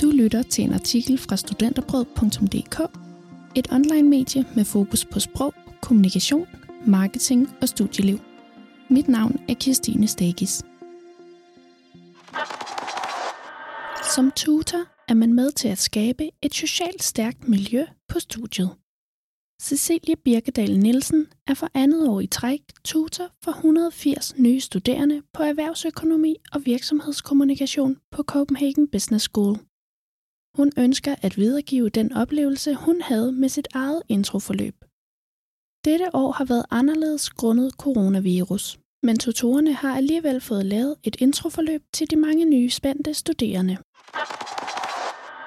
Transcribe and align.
Du 0.00 0.10
lytter 0.10 0.42
til 0.42 0.64
en 0.64 0.72
artikel 0.72 1.18
fra 1.18 1.36
studenterbrød.dk, 1.36 2.80
et 3.54 3.72
online-medie 3.72 4.46
med 4.56 4.64
fokus 4.64 5.04
på 5.04 5.20
sprog, 5.20 5.54
kommunikation, 5.82 6.46
marketing 6.86 7.48
og 7.62 7.68
studieliv. 7.68 8.18
Mit 8.90 9.08
navn 9.08 9.40
er 9.48 9.54
Kirstine 9.54 10.06
Stagis. 10.06 10.62
Som 14.14 14.30
tutor 14.36 14.84
er 15.08 15.14
man 15.14 15.32
med 15.32 15.52
til 15.52 15.68
at 15.68 15.78
skabe 15.78 16.30
et 16.42 16.54
socialt 16.54 17.02
stærkt 17.02 17.48
miljø 17.48 17.84
på 18.08 18.20
studiet. 18.20 18.70
Cecilie 19.62 20.16
Birkedal 20.16 20.78
Nielsen 20.78 21.26
er 21.46 21.54
for 21.54 21.68
andet 21.74 22.08
år 22.08 22.20
i 22.20 22.26
træk 22.26 22.60
tutor 22.84 23.28
for 23.44 23.50
180 23.50 24.34
nye 24.38 24.60
studerende 24.60 25.22
på 25.32 25.42
erhvervsøkonomi 25.42 26.36
og 26.52 26.66
virksomhedskommunikation 26.66 27.96
på 28.10 28.22
Copenhagen 28.22 28.88
Business 28.88 29.24
School. 29.24 29.69
Hun 30.56 30.72
ønsker 30.78 31.14
at 31.22 31.36
videregive 31.36 31.88
den 31.88 32.12
oplevelse, 32.12 32.74
hun 32.74 33.00
havde 33.02 33.32
med 33.32 33.48
sit 33.48 33.68
eget 33.74 34.02
introforløb. 34.08 34.74
Dette 35.84 36.14
år 36.14 36.32
har 36.32 36.44
været 36.44 36.66
anderledes 36.70 37.30
grundet 37.30 37.72
coronavirus, 37.72 38.78
men 39.02 39.18
tutorerne 39.18 39.72
har 39.72 39.96
alligevel 39.96 40.40
fået 40.40 40.66
lavet 40.66 40.96
et 41.04 41.16
introforløb 41.18 41.82
til 41.92 42.10
de 42.10 42.16
mange 42.16 42.44
nye 42.44 42.70
spændte 42.70 43.14
studerende. 43.14 43.76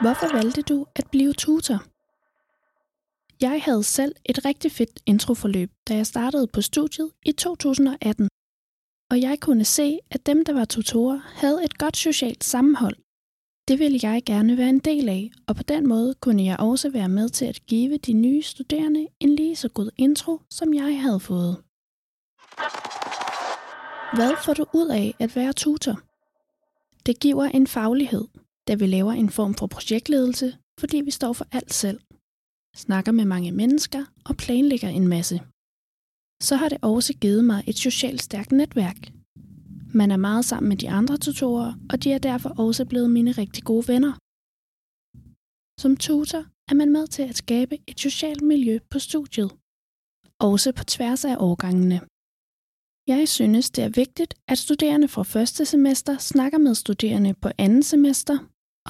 Hvorfor 0.00 0.32
valgte 0.36 0.62
du 0.62 0.86
at 0.94 1.06
blive 1.10 1.32
tutor? 1.32 1.84
Jeg 3.40 3.62
havde 3.62 3.82
selv 3.82 4.14
et 4.24 4.44
rigtig 4.44 4.72
fedt 4.72 5.00
introforløb, 5.06 5.70
da 5.88 5.96
jeg 5.96 6.06
startede 6.06 6.46
på 6.46 6.60
studiet 6.60 7.10
i 7.26 7.32
2018. 7.32 8.28
Og 9.10 9.20
jeg 9.20 9.40
kunne 9.40 9.64
se, 9.64 9.98
at 10.10 10.26
dem, 10.26 10.44
der 10.44 10.52
var 10.52 10.64
tutorer, 10.64 11.20
havde 11.24 11.64
et 11.64 11.78
godt 11.78 11.96
socialt 11.96 12.44
sammenhold. 12.44 12.96
Det 13.68 13.78
ville 13.78 14.00
jeg 14.02 14.22
gerne 14.26 14.56
være 14.56 14.68
en 14.68 14.78
del 14.78 15.08
af, 15.08 15.30
og 15.46 15.56
på 15.56 15.62
den 15.62 15.88
måde 15.88 16.14
kunne 16.14 16.44
jeg 16.44 16.60
også 16.60 16.90
være 16.90 17.08
med 17.08 17.28
til 17.28 17.44
at 17.44 17.66
give 17.66 17.98
de 17.98 18.12
nye 18.12 18.42
studerende 18.42 19.06
en 19.20 19.36
lige 19.36 19.56
så 19.56 19.68
god 19.68 19.90
intro, 19.96 20.40
som 20.50 20.74
jeg 20.74 21.02
havde 21.02 21.20
fået. 21.20 21.56
Hvad 24.16 24.32
får 24.44 24.54
du 24.54 24.64
ud 24.74 24.88
af 24.88 25.14
at 25.18 25.36
være 25.36 25.52
tutor? 25.52 26.00
Det 27.06 27.20
giver 27.20 27.44
en 27.44 27.66
faglighed, 27.66 28.24
da 28.68 28.74
vi 28.74 28.86
laver 28.86 29.12
en 29.12 29.30
form 29.30 29.54
for 29.54 29.66
projektledelse, 29.66 30.56
fordi 30.80 31.00
vi 31.00 31.10
står 31.10 31.32
for 31.32 31.46
alt 31.52 31.74
selv 31.74 32.00
snakker 32.76 33.12
med 33.12 33.24
mange 33.24 33.52
mennesker 33.52 34.04
og 34.24 34.36
planlægger 34.36 34.88
en 34.88 35.08
masse. 35.08 35.40
Så 36.42 36.56
har 36.56 36.68
det 36.68 36.78
også 36.82 37.14
givet 37.14 37.44
mig 37.44 37.64
et 37.66 37.78
socialt 37.78 38.22
stærkt 38.22 38.52
netværk. 38.52 39.13
Man 40.00 40.10
er 40.10 40.16
meget 40.16 40.44
sammen 40.44 40.68
med 40.68 40.76
de 40.76 40.90
andre 40.90 41.16
tutorer, 41.16 41.72
og 41.90 41.96
de 42.02 42.12
er 42.12 42.18
derfor 42.18 42.50
også 42.66 42.84
blevet 42.84 43.10
mine 43.10 43.32
rigtig 43.32 43.62
gode 43.64 43.88
venner. 43.92 44.12
Som 45.82 45.92
tutor 45.96 46.42
er 46.70 46.74
man 46.74 46.90
med 46.96 47.06
til 47.06 47.22
at 47.22 47.36
skabe 47.36 47.74
et 47.90 48.00
socialt 48.00 48.42
miljø 48.42 48.78
på 48.90 48.98
studiet, 48.98 49.50
også 50.50 50.72
på 50.78 50.84
tværs 50.84 51.24
af 51.24 51.36
årgangene. 51.48 51.98
Jeg 53.12 53.28
synes, 53.28 53.70
det 53.70 53.84
er 53.84 53.92
vigtigt, 54.02 54.32
at 54.48 54.58
studerende 54.58 55.08
fra 55.08 55.22
første 55.22 55.64
semester 55.72 56.18
snakker 56.18 56.58
med 56.58 56.74
studerende 56.74 57.34
på 57.42 57.48
andet 57.58 57.84
semester 57.84 58.36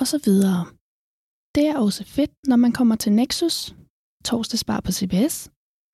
osv. 0.00 0.28
Det 1.54 1.64
er 1.70 1.78
også 1.86 2.04
fedt, 2.16 2.32
når 2.50 2.56
man 2.56 2.72
kommer 2.72 2.96
til 2.96 3.12
Nexus, 3.12 3.56
torsdagsbar 4.24 4.80
på 4.80 4.92
CBS, 4.98 5.36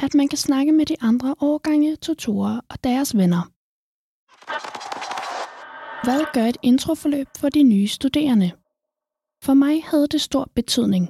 at 0.05 0.15
man 0.15 0.29
kan 0.29 0.39
snakke 0.39 0.73
med 0.73 0.87
de 0.87 0.97
andre 1.01 1.35
årgange, 1.41 1.97
tutorer 1.97 2.61
og 2.71 2.85
deres 2.85 3.17
venner. 3.17 3.43
Hvad 6.05 6.23
gør 6.35 6.47
et 6.47 6.57
introforløb 6.63 7.27
for 7.39 7.49
de 7.49 7.63
nye 7.63 7.89
studerende? 7.89 8.51
For 9.45 9.55
mig 9.55 9.85
havde 9.85 10.09
det 10.09 10.21
stor 10.21 10.51
betydning. 10.55 11.05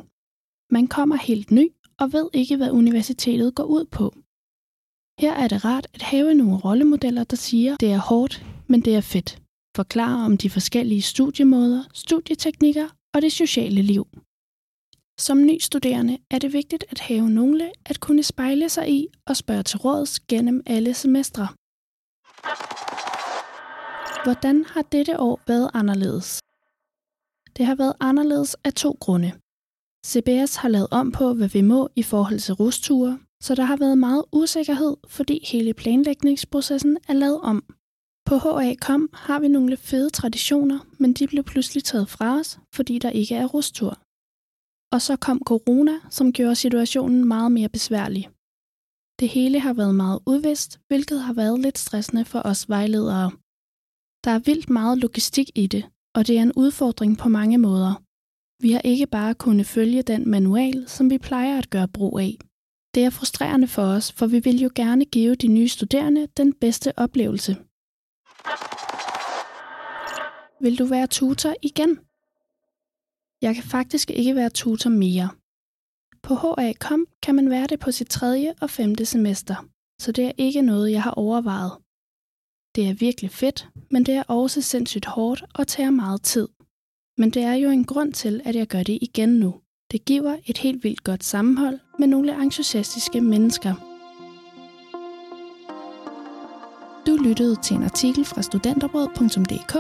Man 0.70 0.86
kommer 0.86 1.16
helt 1.16 1.50
ny 1.50 1.66
og 2.00 2.12
ved 2.12 2.28
ikke, 2.32 2.56
hvad 2.56 2.70
universitetet 2.70 3.54
går 3.54 3.64
ud 3.64 3.84
på. 3.84 4.14
Her 5.22 5.32
er 5.42 5.48
det 5.48 5.64
rart 5.64 5.86
at 5.94 6.02
have 6.02 6.34
nogle 6.34 6.56
rollemodeller, 6.56 7.24
der 7.24 7.36
siger, 7.36 7.76
det 7.76 7.92
er 7.92 7.98
hårdt, 7.98 8.44
men 8.68 8.80
det 8.80 8.94
er 8.96 9.00
fedt. 9.00 9.42
Forklare 9.76 10.24
om 10.24 10.36
de 10.36 10.50
forskellige 10.50 11.02
studiemåder, 11.02 11.82
studieteknikker 11.94 12.88
og 13.14 13.22
det 13.22 13.32
sociale 13.32 13.82
liv. 13.82 14.06
Som 15.18 15.46
ny 15.46 15.58
studerende 15.58 16.18
er 16.30 16.38
det 16.38 16.52
vigtigt 16.52 16.84
at 16.88 17.00
have 17.00 17.30
nogle 17.30 17.72
at 17.86 18.00
kunne 18.00 18.22
spejle 18.22 18.68
sig 18.68 18.90
i 18.90 19.06
og 19.26 19.36
spørge 19.36 19.62
til 19.62 19.78
råds 19.78 20.20
gennem 20.20 20.62
alle 20.66 20.94
semestre. 20.94 21.48
Hvordan 24.24 24.64
har 24.64 24.82
dette 24.82 25.20
år 25.20 25.40
været 25.46 25.70
anderledes? 25.74 26.28
Det 27.56 27.66
har 27.66 27.74
været 27.74 27.94
anderledes 28.00 28.54
af 28.54 28.72
to 28.72 28.96
grunde. 29.00 29.32
CBS 30.06 30.56
har 30.56 30.68
lavet 30.68 30.88
om 30.90 31.12
på, 31.12 31.34
hvad 31.34 31.48
vi 31.48 31.60
må 31.60 31.88
i 31.96 32.02
forhold 32.02 32.38
til 32.38 32.54
rusture, 32.54 33.18
så 33.42 33.54
der 33.54 33.62
har 33.62 33.76
været 33.76 33.98
meget 33.98 34.24
usikkerhed, 34.32 34.96
fordi 35.08 35.46
hele 35.52 35.74
planlægningsprocessen 35.74 36.98
er 37.08 37.12
lavet 37.12 37.40
om. 37.40 37.58
På 38.28 38.34
HA.com 38.44 39.10
har 39.12 39.40
vi 39.40 39.48
nogle 39.48 39.76
fede 39.76 40.10
traditioner, 40.10 40.78
men 40.98 41.12
de 41.12 41.26
blev 41.26 41.44
pludselig 41.44 41.84
taget 41.84 42.08
fra 42.08 42.38
os, 42.38 42.58
fordi 42.74 42.98
der 42.98 43.10
ikke 43.10 43.34
er 43.34 43.46
rustur. 43.46 43.92
Og 44.94 45.00
så 45.02 45.16
kom 45.16 45.38
corona, 45.46 45.94
som 46.10 46.32
gjorde 46.32 46.54
situationen 46.54 47.28
meget 47.28 47.52
mere 47.52 47.68
besværlig. 47.68 48.24
Det 49.20 49.28
hele 49.28 49.60
har 49.60 49.72
været 49.72 49.94
meget 49.94 50.20
udvist, 50.26 50.80
hvilket 50.88 51.20
har 51.22 51.32
været 51.32 51.60
lidt 51.60 51.78
stressende 51.78 52.24
for 52.24 52.42
os 52.50 52.68
vejledere. 52.68 53.30
Der 54.24 54.30
er 54.30 54.38
vildt 54.38 54.70
meget 54.70 54.98
logistik 54.98 55.50
i 55.54 55.66
det, 55.66 55.84
og 56.14 56.26
det 56.26 56.38
er 56.38 56.42
en 56.42 56.52
udfordring 56.52 57.18
på 57.18 57.28
mange 57.28 57.58
måder. 57.58 58.02
Vi 58.62 58.72
har 58.72 58.80
ikke 58.80 59.06
bare 59.06 59.34
kunnet 59.34 59.66
følge 59.66 60.02
den 60.02 60.30
manual, 60.30 60.88
som 60.88 61.10
vi 61.10 61.18
plejer 61.18 61.58
at 61.58 61.70
gøre 61.70 61.88
brug 61.88 62.18
af. 62.18 62.38
Det 62.94 63.04
er 63.04 63.10
frustrerende 63.10 63.68
for 63.68 63.82
os, 63.82 64.12
for 64.12 64.26
vi 64.26 64.38
vil 64.38 64.60
jo 64.60 64.70
gerne 64.74 65.04
give 65.04 65.34
de 65.34 65.48
nye 65.48 65.68
studerende 65.68 66.28
den 66.36 66.52
bedste 66.52 66.98
oplevelse. 66.98 67.56
Vil 70.60 70.78
du 70.78 70.84
være 70.84 71.06
tutor 71.06 71.54
igen? 71.62 71.98
Jeg 73.42 73.54
kan 73.54 73.64
faktisk 73.64 74.10
ikke 74.10 74.34
være 74.34 74.50
tutor 74.50 74.90
mere. 74.90 75.28
På 76.22 76.34
HA.com 76.34 77.06
kan 77.22 77.34
man 77.34 77.50
være 77.50 77.66
det 77.66 77.80
på 77.80 77.92
sit 77.92 78.08
tredje 78.08 78.54
og 78.60 78.70
femte 78.70 79.04
semester, 79.06 79.66
så 80.00 80.12
det 80.12 80.24
er 80.24 80.32
ikke 80.36 80.62
noget, 80.62 80.92
jeg 80.92 81.02
har 81.02 81.10
overvejet. 81.10 81.72
Det 82.74 82.88
er 82.88 82.94
virkelig 82.94 83.30
fedt, 83.30 83.68
men 83.90 84.06
det 84.06 84.14
er 84.14 84.22
også 84.22 84.62
sindssygt 84.62 85.06
hårdt 85.06 85.44
og 85.54 85.66
tager 85.66 85.90
meget 85.90 86.22
tid. 86.22 86.48
Men 87.18 87.30
det 87.30 87.42
er 87.42 87.54
jo 87.54 87.70
en 87.70 87.84
grund 87.84 88.12
til, 88.12 88.40
at 88.44 88.56
jeg 88.56 88.66
gør 88.66 88.82
det 88.82 88.98
igen 89.02 89.28
nu. 89.28 89.54
Det 89.90 90.04
giver 90.04 90.36
et 90.46 90.58
helt 90.58 90.84
vildt 90.84 91.04
godt 91.04 91.24
sammenhold 91.24 91.78
med 91.98 92.08
nogle 92.08 92.42
entusiastiske 92.42 93.20
mennesker. 93.20 93.74
Du 97.06 97.16
lyttede 97.16 97.56
til 97.56 97.76
en 97.76 97.82
artikel 97.82 98.24
fra 98.24 98.42
studenterbrød.dk. 98.42 99.76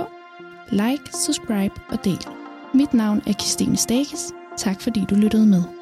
Like, 0.72 1.12
subscribe 1.24 1.74
og 1.88 2.04
del. 2.04 2.26
Mit 2.74 2.94
navn 2.94 3.22
er 3.26 3.32
Christine 3.32 3.76
Stakes. 3.76 4.32
Tak 4.58 4.80
fordi 4.80 5.00
du 5.10 5.14
lyttede 5.14 5.46
med. 5.46 5.79